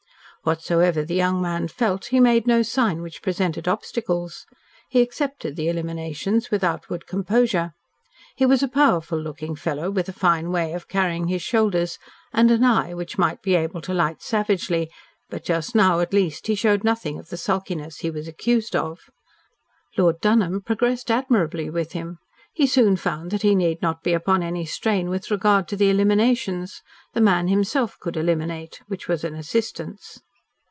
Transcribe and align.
Whatsoever 0.43 1.05
the 1.05 1.13
young 1.13 1.39
man 1.39 1.67
felt, 1.67 2.07
he 2.07 2.19
made 2.19 2.47
no 2.47 2.63
sign 2.63 3.03
which 3.03 3.21
presented 3.21 3.67
obstacles. 3.67 4.47
He 4.89 4.99
accepted 5.03 5.55
the 5.55 5.69
eliminations 5.69 6.49
with 6.49 6.63
outward 6.63 7.05
composure. 7.05 7.73
He 8.35 8.47
was 8.47 8.63
a 8.63 8.67
powerful 8.67 9.19
looking 9.21 9.55
fellow, 9.55 9.91
with 9.91 10.09
a 10.09 10.13
fine 10.13 10.49
way 10.51 10.73
of 10.73 10.87
carrying 10.87 11.27
his 11.27 11.43
shoulders, 11.43 11.99
and 12.33 12.49
an 12.49 12.63
eye 12.63 12.95
which 12.95 13.19
might 13.19 13.43
be 13.43 13.53
able 13.53 13.81
to 13.81 13.93
light 13.93 14.23
savagely, 14.23 14.89
but 15.29 15.43
just 15.43 15.75
now, 15.75 15.99
at 15.99 16.11
least, 16.11 16.47
he 16.47 16.55
showed 16.55 16.83
nothing 16.83 17.19
of 17.19 17.29
the 17.29 17.37
sulkiness 17.37 17.97
he 17.99 18.09
was 18.09 18.27
accused 18.27 18.75
of. 18.75 19.11
Lord 19.95 20.19
Dunholm 20.21 20.61
progressed 20.63 21.11
admirably 21.11 21.69
with 21.69 21.91
him. 21.91 22.17
He 22.51 22.65
soon 22.65 22.95
found 22.95 23.29
that 23.29 23.43
he 23.43 23.53
need 23.53 23.83
not 23.83 24.01
be 24.01 24.13
upon 24.13 24.41
any 24.41 24.65
strain 24.65 25.11
with 25.11 25.29
regard 25.29 25.67
to 25.67 25.75
the 25.75 25.91
eliminations. 25.91 26.81
The 27.13 27.21
man 27.21 27.47
himself 27.47 27.95
could 27.99 28.17
eliminate, 28.17 28.81
which 28.87 29.07
was 29.07 29.23
an 29.23 29.35
assistance. 29.35 30.19